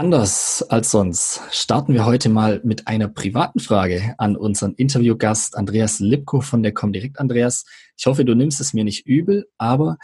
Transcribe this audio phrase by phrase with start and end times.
[0.00, 6.00] Anders als sonst starten wir heute mal mit einer privaten Frage an unseren Interviewgast Andreas
[6.00, 7.20] Lipko von der Comdirect.
[7.20, 7.66] Andreas,
[7.98, 9.98] ich hoffe, du nimmst es mir nicht übel, aber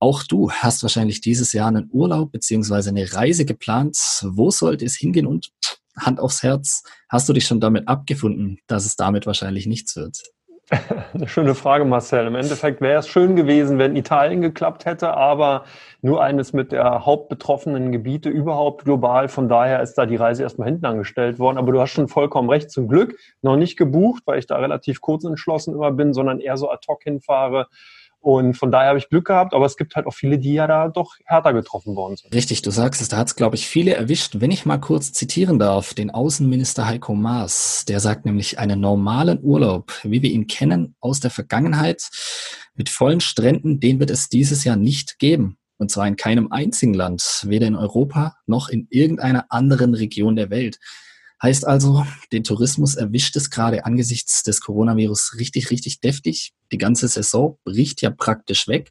[0.00, 3.96] auch du hast wahrscheinlich dieses Jahr einen Urlaub beziehungsweise eine Reise geplant.
[4.24, 5.50] Wo sollte es hingehen und
[5.96, 10.20] Hand aufs Herz, hast du dich schon damit abgefunden, dass es damit wahrscheinlich nichts wird?
[11.14, 12.26] Eine schöne Frage, Marcel.
[12.26, 15.64] Im Endeffekt wäre es schön gewesen, wenn Italien geklappt hätte, aber
[16.02, 19.28] nur eines mit der hauptbetroffenen Gebiete überhaupt global.
[19.28, 21.56] Von daher ist da die Reise erstmal hinten angestellt worden.
[21.56, 22.70] Aber du hast schon vollkommen recht.
[22.70, 26.58] Zum Glück noch nicht gebucht, weil ich da relativ kurz entschlossen immer bin, sondern eher
[26.58, 27.68] so ad hoc hinfahre
[28.20, 30.66] und von daher habe ich Glück gehabt, aber es gibt halt auch viele, die ja
[30.66, 32.34] da doch härter getroffen worden sind.
[32.34, 34.40] Richtig, du sagst es, da hat es, glaube ich, viele erwischt.
[34.40, 39.38] Wenn ich mal kurz zitieren darf, den Außenminister Heiko Maas, der sagt nämlich, einen normalen
[39.42, 42.08] Urlaub, wie wir ihn kennen aus der Vergangenheit,
[42.74, 45.56] mit vollen Stränden, den wird es dieses Jahr nicht geben.
[45.78, 50.50] Und zwar in keinem einzigen Land, weder in Europa noch in irgendeiner anderen Region der
[50.50, 50.78] Welt.
[51.42, 56.52] Heißt also, den Tourismus erwischt es gerade angesichts des Coronavirus richtig, richtig deftig.
[56.72, 58.90] Die ganze Saison bricht ja praktisch weg.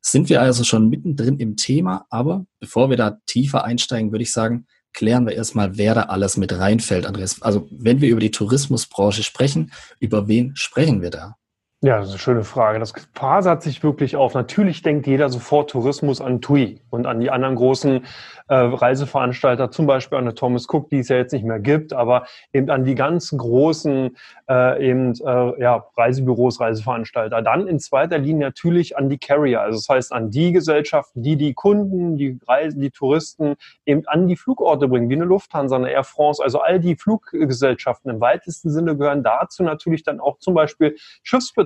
[0.00, 4.32] Sind wir also schon mittendrin im Thema, aber bevor wir da tiefer einsteigen, würde ich
[4.32, 7.42] sagen, klären wir erstmal, wer da alles mit reinfällt, Andreas.
[7.42, 11.36] Also wenn wir über die Tourismusbranche sprechen, über wen sprechen wir da?
[11.82, 12.78] Ja, das ist eine schöne Frage.
[12.78, 14.32] Das fasert sich wirklich auf.
[14.32, 18.02] Natürlich denkt jeder sofort Tourismus an TUI und an die anderen großen
[18.48, 21.92] äh, Reiseveranstalter, zum Beispiel an der Thomas Cook, die es ja jetzt nicht mehr gibt,
[21.92, 24.16] aber eben an die ganzen großen
[24.48, 27.42] äh, eben, äh, ja, Reisebüros, Reiseveranstalter.
[27.42, 31.36] Dann in zweiter Linie natürlich an die Carrier, also das heißt an die Gesellschaften, die
[31.36, 35.90] die Kunden, die Reisen, die Touristen eben an die Flugorte bringen, wie eine Lufthansa, eine
[35.90, 40.54] Air France, also all die Fluggesellschaften im weitesten Sinne gehören dazu natürlich dann auch zum
[40.54, 40.96] Beispiel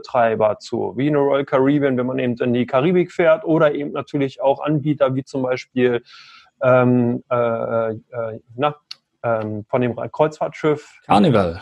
[0.01, 3.93] Schiffsbetreiber zu, wie eine Royal Caribbean, wenn man eben in die Karibik fährt oder eben
[3.93, 6.03] natürlich auch Anbieter wie zum Beispiel
[6.63, 8.75] ähm, äh, äh, na,
[9.23, 11.01] ähm, von dem Kreuzfahrtschiff.
[11.07, 11.61] Carnival.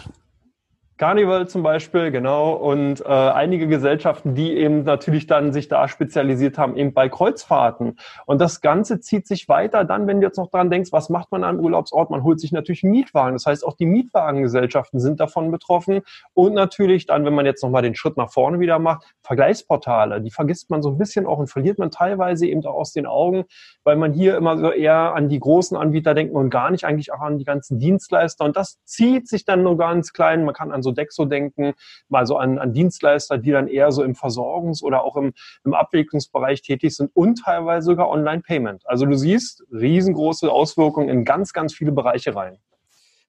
[0.99, 6.59] Carnival zum Beispiel, genau, und äh, einige Gesellschaften, die eben natürlich dann sich da spezialisiert
[6.59, 7.97] haben, eben bei Kreuzfahrten.
[8.27, 11.31] Und das Ganze zieht sich weiter dann, wenn du jetzt noch dran denkst, was macht
[11.31, 12.11] man am Urlaubsort?
[12.11, 13.35] Man holt sich natürlich Mietwagen.
[13.35, 16.01] Das heißt, auch die Mietwagengesellschaften sind davon betroffen.
[16.35, 20.33] Und natürlich dann, wenn man jetzt nochmal den Schritt nach vorne wieder macht, Vergleichsportale, die
[20.33, 23.45] vergisst man so ein bisschen auch und verliert man teilweise eben auch aus den Augen,
[23.85, 27.13] weil man hier immer so eher an die großen Anbieter denkt und gar nicht eigentlich
[27.13, 28.45] auch an die ganzen Dienstleister.
[28.45, 30.45] Und das zieht sich dann nur ganz klein.
[30.45, 31.75] Man kann an so Sodexo denken,
[32.09, 35.33] mal so an, an Dienstleister, die dann eher so im Versorgungs- oder auch im,
[35.65, 38.83] im Abwicklungsbereich tätig sind und teilweise sogar Online-Payment.
[38.87, 42.59] Also du siehst riesengroße Auswirkungen in ganz, ganz viele Bereiche rein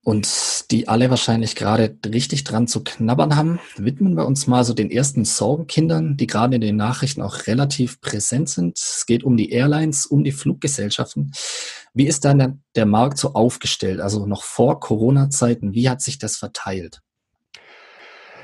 [0.03, 4.73] und die alle wahrscheinlich gerade richtig dran zu knabbern haben, widmen wir uns mal so
[4.73, 8.77] den ersten Sorgenkindern, die gerade in den Nachrichten auch relativ präsent sind.
[8.77, 11.33] Es geht um die Airlines, um die Fluggesellschaften.
[11.93, 13.99] Wie ist dann der Markt so aufgestellt?
[13.99, 17.01] Also noch vor Corona-Zeiten, wie hat sich das verteilt?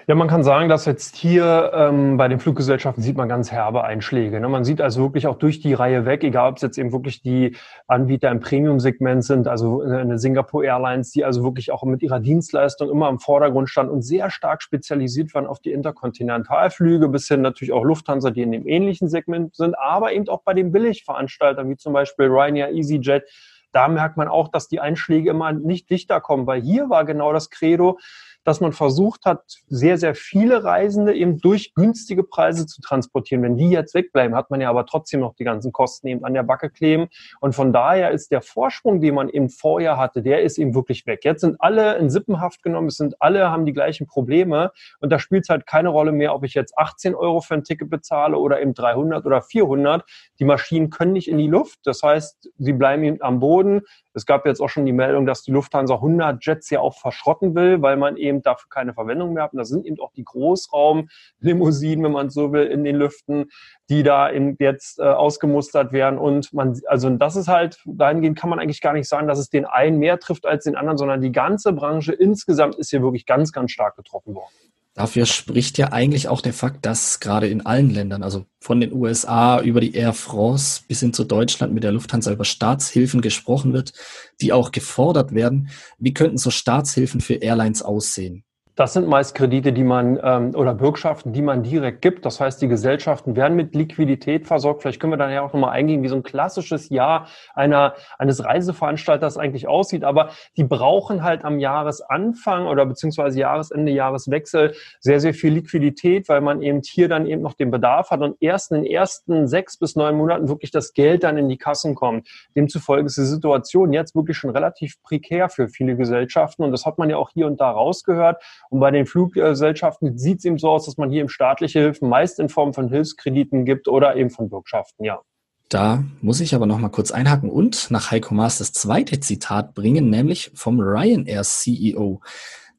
[0.07, 3.83] Ja, man kann sagen, dass jetzt hier ähm, bei den Fluggesellschaften sieht man ganz herbe
[3.85, 4.39] Einschläge.
[4.39, 4.47] Ne?
[4.47, 7.23] Man sieht also wirklich auch durch die Reihe weg, egal ob es jetzt eben wirklich
[7.23, 7.55] die
[7.87, 12.91] Anbieter im Premium-Segment sind, also eine Singapore Airlines, die also wirklich auch mit ihrer Dienstleistung
[12.91, 17.73] immer im Vordergrund stand und sehr stark spezialisiert waren auf die Interkontinentalflüge, bis hin natürlich
[17.73, 21.77] auch Lufthansa, die in dem ähnlichen Segment sind, aber eben auch bei den Billigveranstaltern wie
[21.77, 23.23] zum Beispiel Ryanair, EasyJet,
[23.71, 27.33] da merkt man auch, dass die Einschläge immer nicht dichter kommen, weil hier war genau
[27.33, 27.97] das Credo,
[28.45, 33.43] dass man versucht hat, sehr, sehr viele Reisende eben durch günstige Preise zu transportieren.
[33.43, 36.35] Wenn die jetzt wegbleiben, hat man ja aber trotzdem noch die ganzen Kosten eben an
[36.35, 37.07] der Backe kleben.
[37.39, 41.07] Und von daher ist der Vorsprung, den man eben vorher hatte, der ist eben wirklich
[41.07, 41.25] weg.
[41.25, 44.71] Jetzt sind alle in Sippenhaft genommen, es sind alle, haben die gleichen Probleme.
[44.99, 47.63] Und da spielt es halt keine Rolle mehr, ob ich jetzt 18 Euro für ein
[47.63, 50.03] Ticket bezahle oder eben 300 oder 400.
[50.39, 51.79] Die Maschinen können nicht in die Luft.
[51.83, 53.81] Das heißt, sie bleiben eben am Boden.
[54.13, 57.53] Es gab jetzt auch schon die Meldung, dass die Lufthansa 100 Jets ja auch verschrotten
[57.55, 59.53] will, weil man eben dafür keine Verwendung mehr hat.
[59.53, 63.45] Und da sind eben auch die Großraumlimousinen, wenn man so will, in den Lüften,
[63.89, 66.19] die da eben jetzt äh, ausgemustert werden.
[66.19, 69.49] Und man, also das ist halt, dahingehend kann man eigentlich gar nicht sagen, dass es
[69.49, 73.25] den einen mehr trifft als den anderen, sondern die ganze Branche insgesamt ist hier wirklich
[73.25, 74.53] ganz, ganz stark getroffen worden.
[74.95, 78.93] Dafür spricht ja eigentlich auch der Fakt, dass gerade in allen Ländern, also von den
[78.93, 83.73] USA über die Air France bis hin zu Deutschland mit der Lufthansa über Staatshilfen gesprochen
[83.73, 83.91] wird,
[84.39, 85.69] die auch gefordert werden.
[85.99, 88.44] Wie könnten so Staatshilfen für Airlines aussehen?
[88.77, 92.25] Das sind meist Kredite, die man ähm, oder Bürgschaften, die man direkt gibt.
[92.25, 94.81] Das heißt, die Gesellschaften werden mit Liquidität versorgt.
[94.81, 98.43] Vielleicht können wir dann ja auch nochmal eingehen, wie so ein klassisches Jahr einer, eines
[98.43, 100.03] Reiseveranstalters eigentlich aussieht.
[100.03, 106.41] Aber die brauchen halt am Jahresanfang oder beziehungsweise Jahresende, Jahreswechsel sehr, sehr viel Liquidität, weil
[106.41, 109.77] man eben hier dann eben noch den Bedarf hat und erst in den ersten sechs
[109.77, 112.27] bis neun Monaten wirklich das Geld dann in die Kassen kommt.
[112.57, 116.63] Demzufolge ist die Situation jetzt wirklich schon relativ prekär für viele Gesellschaften.
[116.63, 118.43] Und das hat man ja auch hier und da rausgehört.
[118.75, 122.09] Und bei den Fluggesellschaften sieht es eben so aus, dass man hier eben staatliche Hilfen
[122.09, 125.21] meist in Form von Hilfskrediten gibt oder eben von Bürgschaften, ja.
[125.69, 129.75] Da muss ich aber noch mal kurz einhaken und nach Heiko Maas das zweite Zitat
[129.75, 132.19] bringen, nämlich vom Ryanair CEO,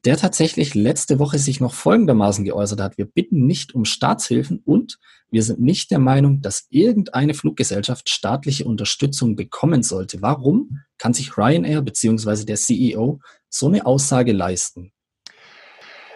[0.05, 2.99] der tatsächlich letzte Woche sich noch folgendermaßen geäußert hat.
[2.99, 4.99] Wir bitten nicht um Staatshilfen und
[5.31, 10.21] wir sind nicht der Meinung, dass irgendeine Fluggesellschaft staatliche Unterstützung bekommen sollte.
[10.21, 12.45] Warum kann sich Ryanair bzw.
[12.45, 14.91] der CEO so eine Aussage leisten?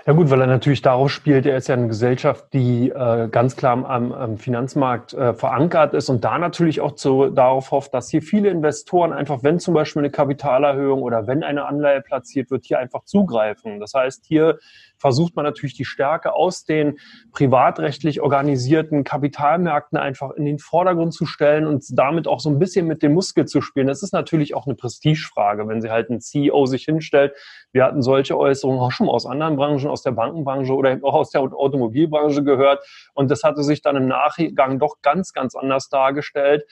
[0.08, 3.56] Ja gut, weil er natürlich darauf spielt, er ist ja eine Gesellschaft, die äh, ganz
[3.56, 8.10] klar am, am Finanzmarkt äh, verankert ist und da natürlich auch zu, darauf hofft, dass
[8.10, 12.66] hier viele Investoren einfach, wenn zum Beispiel eine Kapitalerhöhung oder wenn eine Anleihe platziert wird,
[12.66, 13.80] hier einfach zugreifen.
[13.80, 14.58] Das heißt, hier
[14.98, 16.98] versucht man natürlich die Stärke aus den
[17.32, 22.88] privatrechtlich organisierten Kapitalmärkten einfach in den Vordergrund zu stellen und damit auch so ein bisschen
[22.88, 23.88] mit dem Muskel zu spielen.
[23.88, 27.34] Das ist natürlich auch eine Prestigefrage, wenn sie halt ein CEO sich hinstellt.
[27.72, 31.30] Wir hatten solche Äußerungen auch schon aus anderen Branchen, aus der Bankenbranche oder auch aus
[31.30, 32.84] der Automobilbranche gehört.
[33.14, 36.66] Und das hatte sich dann im Nachgang doch ganz, ganz anders dargestellt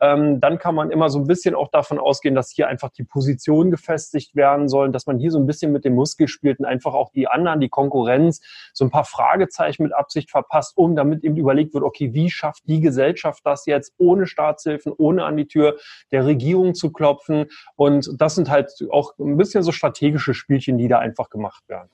[0.00, 3.04] ähm, dann kann man immer so ein bisschen auch davon ausgehen, dass hier einfach die
[3.04, 6.66] Positionen gefestigt werden sollen, dass man hier so ein bisschen mit dem Muskel spielt und
[6.66, 8.40] einfach auch die anderen, die Konkurrenz,
[8.74, 12.64] so ein paar Fragezeichen mit Absicht verpasst, um damit eben überlegt wird, okay, wie schafft
[12.66, 15.76] die Gesellschaft das jetzt ohne Staatshilfen, ohne an die Tür
[16.12, 17.46] der Regierung zu klopfen?
[17.74, 21.90] Und das sind halt auch ein bisschen so strategische Spielchen, die da einfach gemacht werden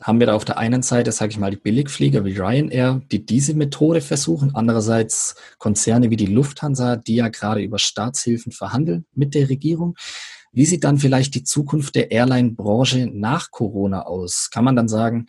[0.00, 3.24] haben wir da auf der einen Seite, sage ich mal, die Billigflieger wie Ryanair, die
[3.24, 9.34] diese Methode versuchen, andererseits Konzerne wie die Lufthansa, die ja gerade über Staatshilfen verhandeln mit
[9.34, 9.94] der Regierung.
[10.52, 14.50] Wie sieht dann vielleicht die Zukunft der Airline-Branche nach Corona aus?
[14.52, 15.26] Kann man dann sagen,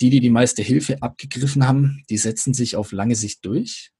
[0.00, 3.90] die, die die meiste Hilfe abgegriffen haben, die setzen sich auf lange Sicht durch?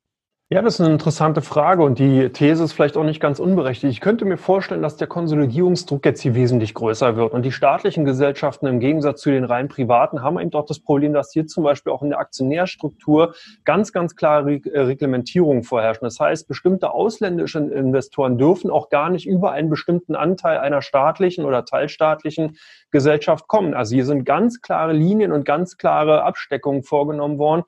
[0.53, 3.93] Ja, das ist eine interessante Frage und die These ist vielleicht auch nicht ganz unberechtigt.
[3.93, 8.05] Ich könnte mir vorstellen, dass der Konsolidierungsdruck jetzt hier wesentlich größer wird und die staatlichen
[8.05, 11.63] Gesellschaften im Gegensatz zu den rein privaten haben eben doch das Problem, dass hier zum
[11.63, 16.03] Beispiel auch in der Aktionärstruktur ganz, ganz klare äh, Reglementierungen vorherrschen.
[16.03, 21.45] Das heißt, bestimmte ausländische Investoren dürfen auch gar nicht über einen bestimmten Anteil einer staatlichen
[21.45, 22.57] oder teilstaatlichen
[22.91, 23.73] Gesellschaft kommen.
[23.73, 27.63] Also hier sind ganz klare Linien und ganz klare Absteckungen vorgenommen worden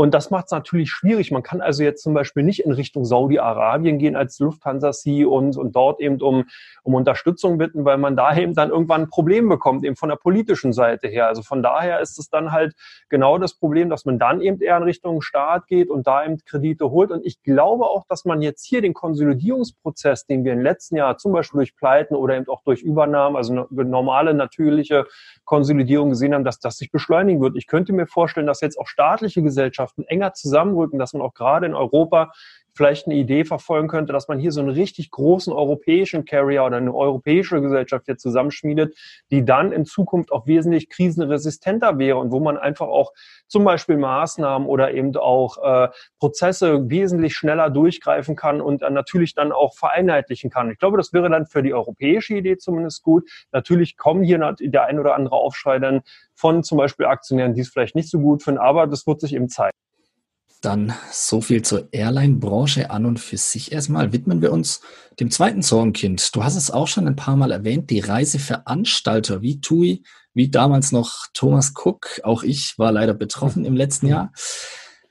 [0.00, 1.30] und das macht es natürlich schwierig.
[1.30, 5.76] Man kann also jetzt zum Beispiel nicht in Richtung Saudi-Arabien gehen als Lufthansa-Sea und, und
[5.76, 6.46] dort eben um,
[6.82, 10.16] um Unterstützung bitten, weil man da eben dann irgendwann ein Problem bekommt, eben von der
[10.16, 11.26] politischen Seite her.
[11.26, 12.74] Also von daher ist es dann halt
[13.10, 16.38] genau das Problem, dass man dann eben eher in Richtung Staat geht und da eben
[16.46, 17.10] Kredite holt.
[17.10, 21.18] Und ich glaube auch, dass man jetzt hier den Konsolidierungsprozess, den wir im letzten Jahr
[21.18, 25.04] zum Beispiel durch Pleiten oder eben auch durch Übernahmen, also normale, natürliche
[25.44, 27.54] Konsolidierung gesehen haben, dass das sich beschleunigen wird.
[27.56, 31.66] Ich könnte mir vorstellen, dass jetzt auch staatliche Gesellschaften enger zusammenrücken, dass man auch gerade
[31.66, 32.32] in Europa
[32.74, 36.76] vielleicht eine Idee verfolgen könnte, dass man hier so einen richtig großen europäischen Carrier oder
[36.76, 38.96] eine europäische Gesellschaft hier zusammenschmiedet,
[39.30, 43.12] die dann in Zukunft auch wesentlich krisenresistenter wäre und wo man einfach auch
[43.48, 45.88] zum Beispiel Maßnahmen oder eben auch äh,
[46.18, 50.70] Prozesse wesentlich schneller durchgreifen kann und äh, natürlich dann auch vereinheitlichen kann.
[50.70, 53.28] Ich glaube, das wäre dann für die europäische Idee zumindest gut.
[53.52, 56.02] Natürlich kommen hier der ein oder andere Aufschrei dann
[56.34, 59.34] von zum Beispiel Aktionären, die es vielleicht nicht so gut finden, aber das wird sich
[59.34, 59.76] eben zeigen.
[60.60, 64.12] Dann so viel zur Airline-Branche an und für sich erstmal.
[64.12, 64.82] Widmen wir uns
[65.18, 66.34] dem zweiten Sorgenkind.
[66.36, 70.02] Du hast es auch schon ein paar Mal erwähnt, die Reiseveranstalter wie TUI,
[70.34, 72.20] wie damals noch Thomas Cook.
[72.24, 74.32] Auch ich war leider betroffen im letzten Jahr.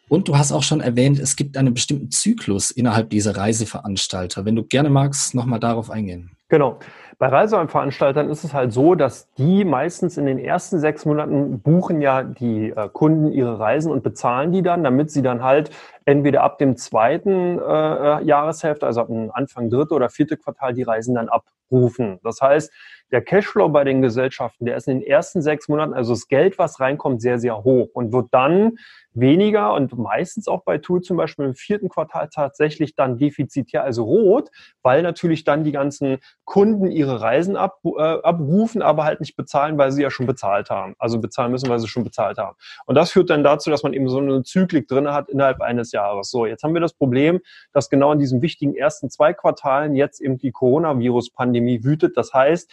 [0.08, 4.46] Und du hast auch schon erwähnt, es gibt einen bestimmten Zyklus innerhalb dieser Reiseveranstalter.
[4.46, 6.32] Wenn du gerne magst, nochmal darauf eingehen.
[6.50, 6.79] Genau.
[7.20, 12.01] Bei Reiseveranstaltern ist es halt so, dass die meistens in den ersten sechs Monaten buchen
[12.01, 15.70] ja die äh, Kunden ihre Reisen und bezahlen die dann, damit sie dann halt
[16.06, 20.84] entweder ab dem zweiten äh, Jahreshälfte, also ab dem Anfang dritte oder vierte Quartal, die
[20.84, 22.20] Reisen dann abrufen.
[22.24, 22.72] Das heißt,
[23.12, 26.58] der Cashflow bei den Gesellschaften, der ist in den ersten sechs Monaten, also das Geld,
[26.58, 28.77] was reinkommt, sehr, sehr hoch und wird dann
[29.19, 34.03] weniger und meistens auch bei Tool zum Beispiel im vierten Quartal tatsächlich dann defizitär, also
[34.03, 34.49] rot,
[34.81, 39.77] weil natürlich dann die ganzen Kunden ihre Reisen ab, äh, abrufen, aber halt nicht bezahlen,
[39.77, 40.95] weil sie ja schon bezahlt haben.
[40.99, 42.55] Also bezahlen müssen, weil sie schon bezahlt haben.
[42.85, 45.91] Und das führt dann dazu, dass man eben so eine Zyklik drin hat innerhalb eines
[45.91, 46.29] Jahres.
[46.29, 47.39] So, jetzt haben wir das Problem,
[47.73, 52.17] dass genau in diesen wichtigen ersten zwei Quartalen jetzt eben die Coronavirus-Pandemie wütet.
[52.17, 52.71] Das heißt,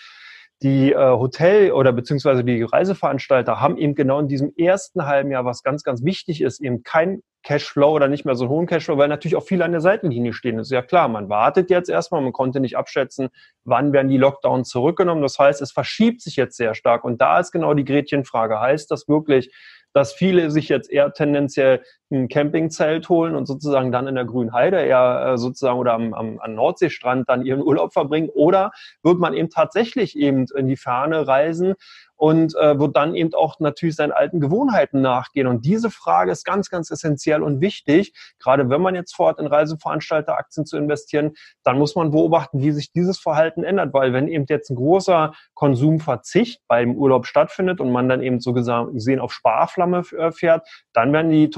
[0.62, 5.44] die äh, Hotel- oder beziehungsweise die Reiseveranstalter haben eben genau in diesem ersten halben Jahr,
[5.44, 8.98] was ganz, ganz wichtig ist, eben kein Cashflow oder nicht mehr so einen hohen Cashflow,
[8.98, 10.56] weil natürlich auch viele an der Seitenlinie stehen.
[10.56, 13.28] Das ist ja klar, man wartet jetzt erstmal, man konnte nicht abschätzen,
[13.64, 15.22] wann werden die Lockdowns zurückgenommen.
[15.22, 17.04] Das heißt, es verschiebt sich jetzt sehr stark.
[17.04, 18.58] Und da ist genau die Gretchenfrage.
[18.58, 19.52] Heißt das wirklich,
[19.96, 24.52] dass viele sich jetzt eher tendenziell ein Campingzelt holen und sozusagen dann in der grünen
[24.52, 28.28] Heide eher äh, sozusagen oder am, am, am Nordseestrand dann ihren Urlaub verbringen.
[28.28, 28.72] Oder
[29.02, 31.76] wird man eben tatsächlich eben in die Ferne reisen
[32.16, 35.46] und äh, wird dann eben auch natürlich seinen alten Gewohnheiten nachgehen.
[35.46, 38.12] Und diese Frage ist ganz, ganz essentiell und wichtig.
[38.38, 42.92] Gerade wenn man jetzt vorhat, in Reiseveranstalteraktien zu investieren, dann muss man beobachten, wie sich
[42.92, 43.92] dieses Verhalten ändert.
[43.92, 48.52] Weil wenn eben jetzt ein großer Konsumverzicht beim Urlaub stattfindet und man dann eben so
[48.52, 51.50] gesehen auf Sparflamme äh, fährt, dann werden die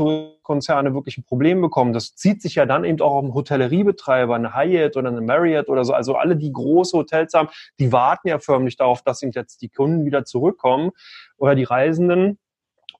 [0.43, 1.93] Konzerne wirklich ein Problem bekommen.
[1.93, 5.69] Das zieht sich ja dann eben auch auf einen Hotelleriebetreiber, eine Hyatt oder eine Marriott
[5.69, 5.93] oder so.
[5.93, 9.69] Also alle, die große Hotels haben, die warten ja förmlich darauf, dass eben jetzt die
[9.69, 10.91] Kunden wieder zurückkommen
[11.37, 12.39] oder die Reisenden.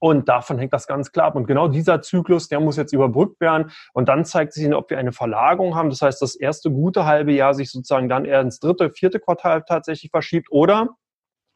[0.01, 1.35] Und davon hängt das ganz klar ab.
[1.35, 3.71] Und genau dieser Zyklus, der muss jetzt überbrückt werden.
[3.91, 5.89] Und dann zeigt sich, ob wir eine Verlagerung haben.
[5.89, 9.63] Das heißt, das erste gute halbe Jahr sich sozusagen dann eher ins dritte, vierte Quartal
[9.67, 10.47] tatsächlich verschiebt.
[10.51, 10.95] Oder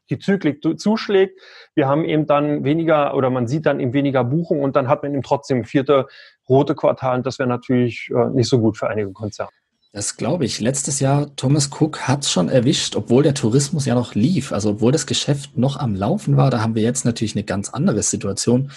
[0.10, 1.40] die Zyklik zuschlägt.
[1.76, 5.02] Wir haben eben dann weniger oder man sieht dann eben weniger Buchungen und dann hat
[5.02, 6.08] man eben trotzdem vierte
[6.50, 9.63] rote Quartal und das wäre natürlich äh, nicht so gut für einige Konzerne.
[9.96, 10.60] Das glaube ich.
[10.60, 14.52] Letztes Jahr, Thomas Cook hat es schon erwischt, obwohl der Tourismus ja noch lief.
[14.52, 17.70] Also obwohl das Geschäft noch am Laufen war, da haben wir jetzt natürlich eine ganz
[17.70, 18.72] andere Situation.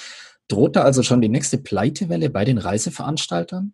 [0.46, 3.72] Droht da also schon die nächste Pleitewelle bei den Reiseveranstaltern?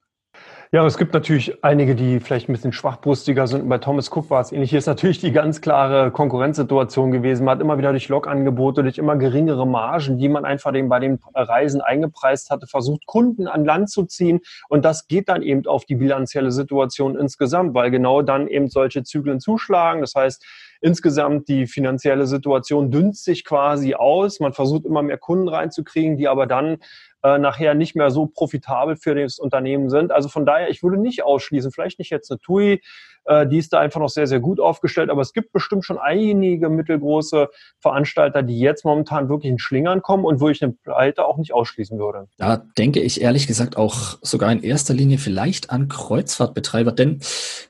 [0.74, 3.68] Ja, es gibt natürlich einige, die vielleicht ein bisschen schwachbrustiger sind.
[3.68, 4.70] Bei Thomas Cook war es ähnlich.
[4.70, 7.44] Hier ist natürlich die ganz klare Konkurrenzsituation gewesen.
[7.44, 11.18] Man hat immer wieder durch Logangebote, durch immer geringere Margen, die man einfach bei den
[11.34, 14.40] Reisen eingepreist hatte, versucht, Kunden an Land zu ziehen.
[14.70, 19.02] Und das geht dann eben auf die bilanzielle Situation insgesamt, weil genau dann eben solche
[19.02, 20.00] Zyklen zuschlagen.
[20.00, 20.42] Das heißt,
[20.80, 24.40] insgesamt die finanzielle Situation dünnt sich quasi aus.
[24.40, 26.78] Man versucht immer mehr Kunden reinzukriegen, die aber dann
[27.22, 30.12] äh, nachher nicht mehr so profitabel für das Unternehmen sind.
[30.12, 32.80] Also von daher, ich würde nicht ausschließen, vielleicht nicht jetzt eine TUI,
[33.24, 35.98] äh, die ist da einfach noch sehr, sehr gut aufgestellt, aber es gibt bestimmt schon
[35.98, 37.48] einige mittelgroße
[37.78, 41.52] Veranstalter, die jetzt momentan wirklich in Schlingern kommen und wo ich eine Pleite auch nicht
[41.54, 42.26] ausschließen würde.
[42.38, 47.20] Da denke ich ehrlich gesagt auch sogar in erster Linie vielleicht an Kreuzfahrtbetreiber, denn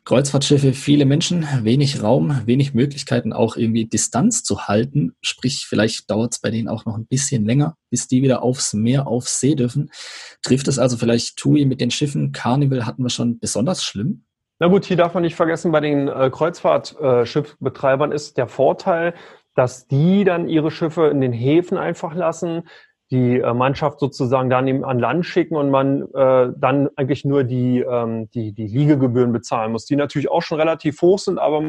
[0.05, 6.33] Kreuzfahrtschiffe, viele Menschen, wenig Raum, wenig Möglichkeiten auch irgendwie Distanz zu halten, sprich vielleicht dauert
[6.33, 9.55] es bei denen auch noch ein bisschen länger, bis die wieder aufs Meer, aufs See
[9.55, 9.91] dürfen.
[10.43, 12.33] Trifft es also vielleicht TUI mit den Schiffen?
[12.33, 14.25] Carnival hatten wir schon besonders schlimm?
[14.59, 19.13] Na gut, hier darf man nicht vergessen, bei den äh, Kreuzfahrtschiffbetreibern ist der Vorteil,
[19.55, 22.63] dass die dann ihre Schiffe in den Häfen einfach lassen,
[23.13, 27.45] die äh, Mannschaft sozusagen dann eben an Land schicken und man äh, dann eigentlich nur
[27.45, 31.63] die, ähm, die, die Liegegebühren bezahlen muss, die natürlich auch schon relativ hoch sind, aber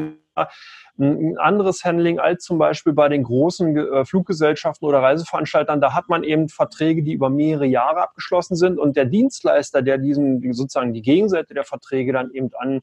[0.98, 5.80] ein anderes Handling als zum Beispiel bei den großen äh, Fluggesellschaften oder Reiseveranstaltern.
[5.80, 9.98] Da hat man eben Verträge, die über mehrere Jahre abgeschlossen sind und der Dienstleister, der
[9.98, 12.80] diesen sozusagen die Gegenseite der Verträge dann eben an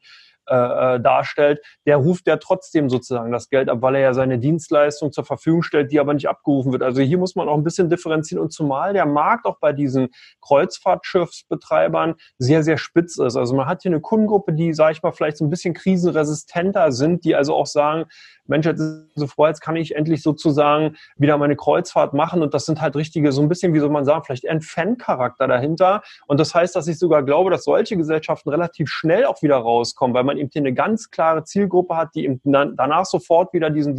[0.48, 0.56] äh,
[0.96, 5.12] äh, darstellt, der ruft ja trotzdem sozusagen das Geld ab, weil er ja seine Dienstleistung
[5.12, 6.84] zur Verfügung stellt, die aber nicht abgerufen wird.
[6.84, 10.10] Also hier muss man auch ein bisschen differenzieren und zumal der Markt auch bei diesen
[10.42, 13.36] Kreuzfahrtschiffsbetreibern sehr, sehr spitz ist.
[13.36, 16.92] Also man hat hier eine Kundengruppe, die, sage ich mal, vielleicht so ein bisschen krisenresistenter
[16.92, 18.06] sind, die also auch sagen,
[18.52, 22.42] Mensch, jetzt ist so froh, jetzt kann ich endlich sozusagen wieder meine Kreuzfahrt machen.
[22.42, 25.48] Und das sind halt richtige, so ein bisschen, wie soll man sagen, vielleicht ein Fan-Charakter
[25.48, 26.02] dahinter.
[26.28, 30.14] Und das heißt, dass ich sogar glaube, dass solche Gesellschaften relativ schnell auch wieder rauskommen,
[30.14, 33.96] weil man eben hier eine ganz klare Zielgruppe hat, die eben danach sofort wieder diesen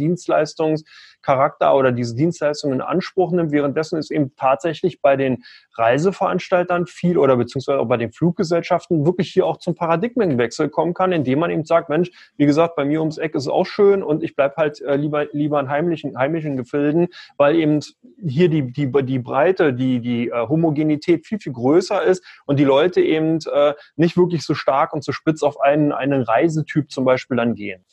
[1.23, 3.51] Dienstleistungscharakter oder diese Dienstleistungen in Anspruch nimmt.
[3.51, 5.43] Währenddessen ist eben tatsächlich bei den
[5.75, 11.11] Reiseveranstaltern viel oder beziehungsweise auch bei den Fluggesellschaften wirklich hier auch zum Paradigmenwechsel kommen kann,
[11.11, 14.03] indem man eben sagt, Mensch, wie gesagt, bei mir ums Eck ist es auch schön
[14.03, 17.79] und ich bleibe halt äh, lieber, lieber in heimlichen, heimischen Gefilden, weil eben
[18.25, 22.65] hier die, die, die Breite, die, die äh, Homogenität viel, viel größer ist und die
[22.65, 27.05] Leute eben äh, nicht wirklich so stark und so spitz auf einen, einen Reisetyp zum
[27.05, 27.83] Beispiel dann gehen.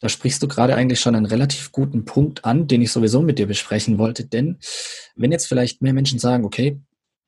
[0.00, 3.38] Da sprichst du gerade eigentlich schon einen relativ guten Punkt an, den ich sowieso mit
[3.38, 4.24] dir besprechen wollte.
[4.24, 4.58] Denn
[5.14, 6.80] wenn jetzt vielleicht mehr Menschen sagen, okay,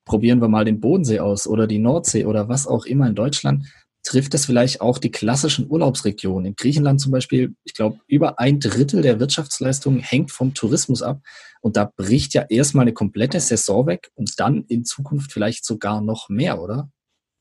[0.05, 3.67] probieren wir mal den Bodensee aus oder die Nordsee oder was auch immer in Deutschland,
[4.03, 6.47] trifft es vielleicht auch die klassischen Urlaubsregionen.
[6.47, 11.21] In Griechenland zum Beispiel, ich glaube, über ein Drittel der Wirtschaftsleistung hängt vom Tourismus ab.
[11.61, 16.01] Und da bricht ja erstmal eine komplette Saison weg und dann in Zukunft vielleicht sogar
[16.01, 16.91] noch mehr, oder?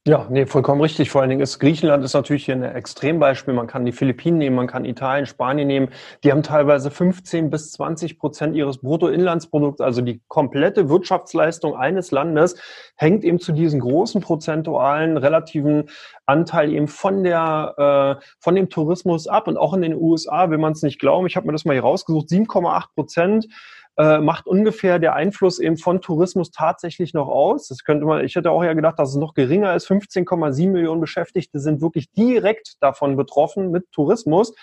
[0.07, 1.11] Ja, nee, vollkommen richtig.
[1.11, 3.53] Vor allen Dingen ist Griechenland ist natürlich hier ein Extrembeispiel.
[3.53, 5.89] Man kann die Philippinen nehmen, man kann Italien, Spanien nehmen.
[6.23, 12.55] Die haben teilweise 15 bis 20 Prozent ihres Bruttoinlandsprodukts, also die komplette Wirtschaftsleistung eines Landes,
[12.95, 15.87] hängt eben zu diesem großen prozentualen relativen
[16.25, 19.47] Anteil eben von der äh, von dem Tourismus ab.
[19.47, 21.27] Und auch in den USA will man es nicht glauben.
[21.27, 23.47] Ich habe mir das mal hier rausgesucht: 7,8 Prozent
[23.97, 27.67] äh, macht ungefähr der Einfluss eben von Tourismus tatsächlich noch aus.
[27.67, 29.87] Das könnte man, ich hätte auch ja gedacht, dass es noch geringer ist.
[29.87, 34.53] 15,7 Millionen Beschäftigte sind wirklich direkt davon betroffen mit Tourismus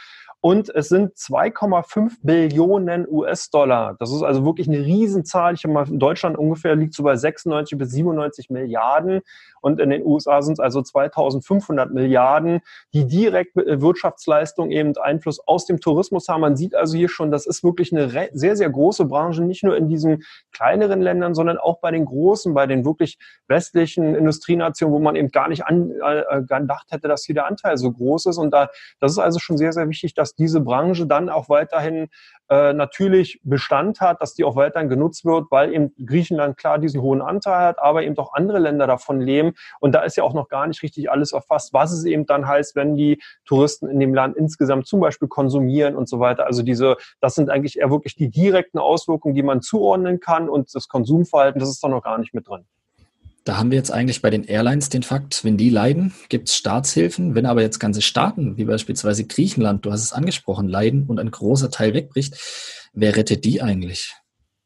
[0.41, 3.97] und es sind 2,5 Billionen US-Dollar.
[3.99, 5.55] Das ist also wirklich eine Riesenzahl.
[5.55, 9.21] Ich habe mal in Deutschland ungefähr liegt so bei 96 bis 97 Milliarden
[9.61, 12.61] und in den USA sind es also 2500 Milliarden,
[12.95, 16.41] die direkt äh, Wirtschaftsleistung eben Einfluss aus dem Tourismus haben.
[16.43, 19.77] Man sieht also hier schon, das ist wirklich eine sehr, sehr große Branche, nicht nur
[19.77, 23.19] in diesen kleineren Ländern, sondern auch bei den großen, bei den wirklich
[23.49, 27.77] westlichen Industrienationen, wo man eben gar nicht an, äh, gedacht hätte, dass hier der Anteil
[27.77, 28.39] so groß ist.
[28.39, 28.69] Und da,
[29.01, 32.09] das ist also schon sehr, sehr wichtig, dass diese Branche dann auch weiterhin
[32.51, 37.03] äh, natürlich Bestand hat, dass die auch weiterhin genutzt wird, weil eben Griechenland klar diesen
[37.03, 39.53] hohen Anteil hat, aber eben auch andere Länder davon leben.
[39.81, 42.49] Und da ist ja auch noch gar nicht richtig alles erfasst, was es eben dann
[42.49, 46.47] heißt, wenn die Touristen in dem Land insgesamt zum Beispiel konsumieren und so weiter.
[46.47, 50.75] Also diese, das sind eigentlich eher wirklich die direkten Auswirkungen, die man zuordnen kann und
[50.75, 52.65] das Konsumverhalten, das ist da noch gar nicht mit drin.
[53.49, 56.57] Da haben wir jetzt eigentlich bei den Airlines den Fakt, wenn die leiden, gibt es
[56.57, 57.35] Staatshilfen.
[57.35, 61.31] Wenn aber jetzt ganze Staaten, wie beispielsweise Griechenland, du hast es angesprochen, leiden und ein
[61.31, 62.37] großer Teil wegbricht,
[62.93, 64.15] wer rettet die eigentlich?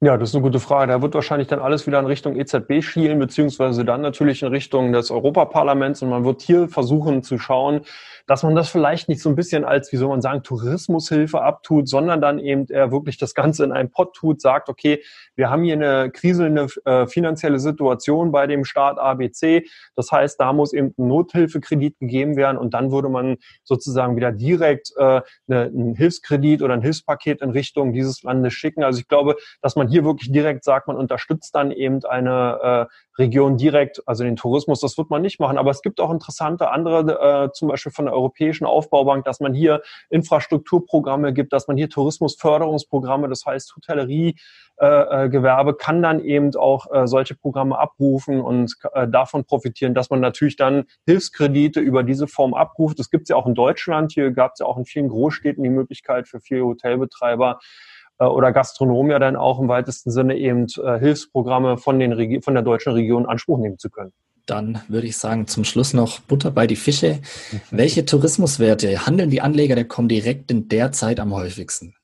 [0.00, 0.90] Ja, das ist eine gute Frage.
[0.90, 4.92] Da wird wahrscheinlich dann alles wieder in Richtung EZB schielen, beziehungsweise dann natürlich in Richtung
[4.92, 6.02] des Europaparlaments.
[6.02, 7.82] Und man wird hier versuchen zu schauen,
[8.26, 11.88] dass man das vielleicht nicht so ein bisschen als, wie soll man sagen, Tourismushilfe abtut,
[11.88, 15.04] sondern dann eben eher wirklich das Ganze in einen Pott tut, sagt, okay,
[15.42, 19.66] wir haben hier eine kriselnde äh, finanzielle Situation bei dem Staat ABC.
[19.96, 24.30] Das heißt, da muss eben ein Nothilfekredit gegeben werden und dann würde man sozusagen wieder
[24.30, 28.84] direkt äh, eine, einen Hilfskredit oder ein Hilfspaket in Richtung dieses Landes schicken.
[28.84, 33.20] Also ich glaube, dass man hier wirklich direkt sagt, man unterstützt dann eben eine äh,
[33.20, 35.58] Region direkt, also den Tourismus, das wird man nicht machen.
[35.58, 39.54] Aber es gibt auch interessante andere, äh, zum Beispiel von der Europäischen Aufbaubank, dass man
[39.54, 44.36] hier Infrastrukturprogramme gibt, dass man hier Tourismusförderungsprogramme, das heißt Hotellerie,
[44.82, 49.94] äh, äh, Gewerbe kann dann eben auch äh, solche Programme abrufen und äh, davon profitieren,
[49.94, 53.00] dass man natürlich dann Hilfskredite über diese Form abruft.
[53.00, 54.12] Das gibt es ja auch in Deutschland.
[54.12, 57.58] Hier gab es ja auch in vielen Großstädten die Möglichkeit für viele Hotelbetreiber,
[58.22, 62.40] äh, oder Gastronomen ja dann auch im weitesten Sinne eben äh, Hilfsprogramme von, den Regi
[62.40, 64.12] von der deutschen Region in Anspruch nehmen zu können.
[64.46, 67.20] Dann würde ich sagen, zum Schluss noch Butter bei die Fische.
[67.52, 67.60] Mhm.
[67.70, 71.94] Welche Tourismuswerte handeln die Anleger der Comdirect in der Zeit am häufigsten?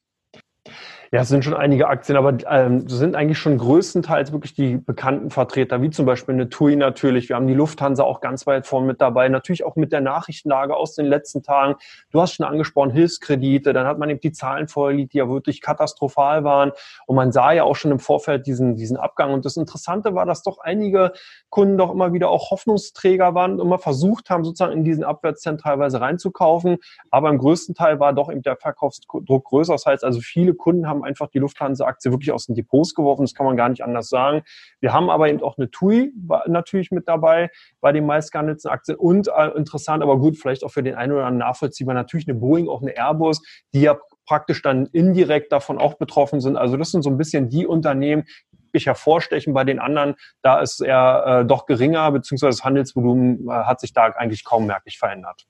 [1.11, 5.31] Ja, es sind schon einige Aktien, aber ähm, sind eigentlich schon größtenteils wirklich die bekannten
[5.31, 7.31] Vertreter, wie zum Beispiel eine TUI natürlich.
[7.31, 9.31] Wir haben die Lufthansa auch ganz weit vorn mit dabei.
[9.31, 11.77] Natürlich auch mit der Nachrichtenlage aus den letzten Tagen.
[12.11, 13.73] Du hast schon angesprochen, Hilfskredite.
[13.73, 16.73] Dann hat man eben die Zahlen vorgelegt, die ja wirklich katastrophal waren.
[17.07, 19.33] Und man sah ja auch schon im Vorfeld diesen, diesen Abgang.
[19.33, 21.13] Und das Interessante war, dass doch einige
[21.49, 25.63] Kunden doch immer wieder auch Hoffnungsträger waren und immer versucht haben, sozusagen in diesen Abwärtstrend
[25.63, 26.77] teilweise reinzukaufen.
[27.11, 29.73] Aber im größten Teil war doch eben der Verkaufsdruck größer.
[29.73, 33.23] Das heißt also, viele Kunden haben haben einfach die Lufthansa-Aktie wirklich aus den Depots geworfen.
[33.23, 34.43] Das kann man gar nicht anders sagen.
[34.81, 36.13] Wir haben aber eben auch eine TUI
[36.47, 40.83] natürlich mit dabei bei den meistgehandelten Aktien und äh, interessant, aber gut, vielleicht auch für
[40.83, 44.87] den einen oder anderen nachvollziehbar, natürlich eine Boeing, auch eine Airbus, die ja praktisch dann
[44.87, 46.57] indirekt davon auch betroffen sind.
[46.57, 48.25] Also das sind so ein bisschen die Unternehmen,
[48.75, 50.15] die hervorstechen bei den anderen.
[50.43, 54.67] Da ist er äh, doch geringer, beziehungsweise das Handelsvolumen äh, hat sich da eigentlich kaum
[54.67, 55.47] merklich verändert.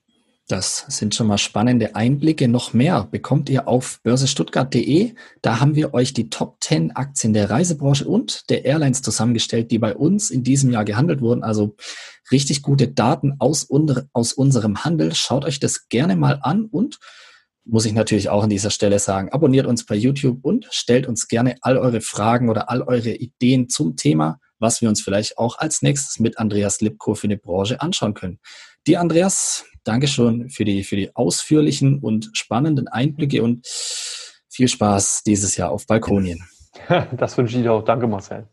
[0.49, 2.47] Das sind schon mal spannende Einblicke.
[2.47, 5.13] Noch mehr bekommt ihr auf börsestuttgart.de.
[5.43, 9.77] Da haben wir euch die Top 10 Aktien der Reisebranche und der Airlines zusammengestellt, die
[9.77, 11.43] bei uns in diesem Jahr gehandelt wurden.
[11.43, 11.75] Also
[12.31, 13.67] richtig gute Daten aus,
[14.11, 15.13] aus unserem Handel.
[15.13, 16.97] Schaut euch das gerne mal an und
[17.63, 21.27] muss ich natürlich auch an dieser Stelle sagen, abonniert uns bei YouTube und stellt uns
[21.27, 25.59] gerne all eure Fragen oder all eure Ideen zum Thema, was wir uns vielleicht auch
[25.59, 28.39] als nächstes mit Andreas Lipko für eine Branche anschauen können.
[28.87, 33.65] Die Andreas, Dankeschön für die, für die ausführlichen und spannenden Einblicke und
[34.49, 36.43] viel Spaß dieses Jahr auf Balkonien.
[37.17, 37.83] Das wünsche ich dir auch.
[37.83, 38.47] Danke, Marcel.